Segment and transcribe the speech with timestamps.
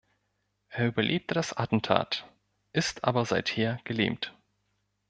[0.69, 2.27] Er überlebte das Attentat,
[2.73, 4.33] ist aber seither gelähmt.